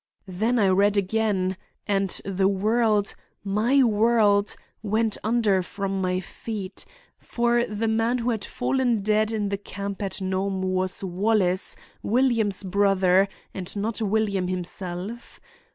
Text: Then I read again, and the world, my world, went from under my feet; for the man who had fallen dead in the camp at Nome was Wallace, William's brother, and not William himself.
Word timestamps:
Then 0.25 0.57
I 0.57 0.67
read 0.69 0.97
again, 0.97 1.57
and 1.85 2.09
the 2.25 2.47
world, 2.47 3.13
my 3.43 3.83
world, 3.83 4.55
went 4.81 5.13
from 5.21 5.29
under 5.35 5.61
my 5.89 6.19
feet; 6.19 6.85
for 7.19 7.67
the 7.67 7.87
man 7.87 8.17
who 8.17 8.31
had 8.31 8.43
fallen 8.43 9.03
dead 9.03 9.31
in 9.31 9.49
the 9.49 9.59
camp 9.59 10.01
at 10.01 10.19
Nome 10.19 10.63
was 10.63 11.03
Wallace, 11.03 11.75
William's 12.01 12.63
brother, 12.63 13.27
and 13.53 13.75
not 13.75 14.01
William 14.01 14.47
himself. 14.47 15.39